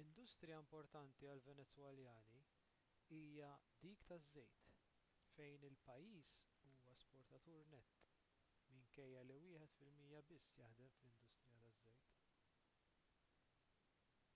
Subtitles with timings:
[0.00, 2.40] industrija importanti għal-venezwelani
[3.20, 3.52] hija
[3.86, 4.66] dik taż-żejt
[5.38, 6.34] fejn il-pajjiż
[6.68, 7.96] huwa esportatur nett
[8.76, 12.18] minkejja li wieħed fil-mija biss jaħdem fl-industrija taż-żejt